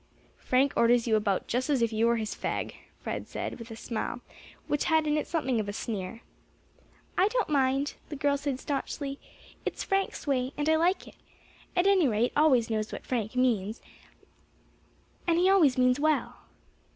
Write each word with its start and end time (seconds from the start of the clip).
"Frank 0.39 0.73
orders 0.75 1.05
you 1.05 1.15
about 1.15 1.45
just 1.47 1.69
as 1.69 1.83
if 1.83 1.93
you 1.93 2.07
were 2.07 2.15
his 2.17 2.33
fag," 2.33 2.73
Fred 2.99 3.27
said, 3.27 3.59
with 3.59 3.69
a 3.69 3.75
smile 3.75 4.21
which 4.65 4.85
had 4.85 5.05
in 5.05 5.15
it 5.15 5.27
something 5.27 5.59
of 5.59 5.69
a 5.69 5.73
sneer. 5.73 6.21
"I 7.19 7.27
don't 7.27 7.49
mind," 7.49 7.93
the 8.09 8.15
girl 8.15 8.35
said 8.35 8.59
staunchly, 8.59 9.19
"it's 9.63 9.83
Frank's 9.83 10.25
way, 10.25 10.53
and 10.57 10.67
I 10.67 10.75
like 10.75 11.07
it; 11.07 11.17
at 11.75 11.85
any 11.85 12.07
rate 12.07 12.35
one 12.35 12.43
always 12.45 12.67
knows 12.67 12.91
what 12.91 13.05
Frank 13.05 13.35
means, 13.35 13.79
and 15.27 15.37
he 15.37 15.47
always 15.51 15.77
means 15.77 15.99
well." 15.99 16.35